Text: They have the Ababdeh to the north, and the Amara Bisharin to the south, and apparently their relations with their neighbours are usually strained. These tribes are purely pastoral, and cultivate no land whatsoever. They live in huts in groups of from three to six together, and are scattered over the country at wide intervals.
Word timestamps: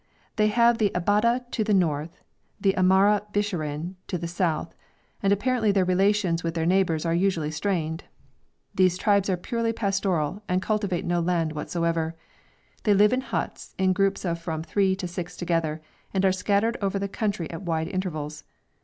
They 0.35 0.47
have 0.47 0.79
the 0.79 0.89
Ababdeh 0.95 1.51
to 1.51 1.63
the 1.63 1.75
north, 1.75 2.09
and 2.09 2.19
the 2.61 2.75
Amara 2.75 3.21
Bisharin 3.33 3.97
to 4.07 4.17
the 4.17 4.27
south, 4.27 4.73
and 5.21 5.31
apparently 5.31 5.71
their 5.71 5.85
relations 5.85 6.43
with 6.43 6.55
their 6.55 6.65
neighbours 6.65 7.05
are 7.05 7.13
usually 7.13 7.51
strained. 7.51 8.05
These 8.73 8.97
tribes 8.97 9.29
are 9.29 9.37
purely 9.37 9.71
pastoral, 9.73 10.41
and 10.49 10.59
cultivate 10.59 11.05
no 11.05 11.19
land 11.19 11.53
whatsoever. 11.53 12.15
They 12.81 12.95
live 12.95 13.13
in 13.13 13.21
huts 13.21 13.75
in 13.77 13.93
groups 13.93 14.25
of 14.25 14.39
from 14.41 14.63
three 14.63 14.95
to 14.95 15.07
six 15.07 15.37
together, 15.37 15.83
and 16.15 16.25
are 16.25 16.31
scattered 16.31 16.77
over 16.81 16.97
the 16.97 17.07
country 17.07 17.47
at 17.51 17.61
wide 17.61 17.87
intervals. 17.87 18.43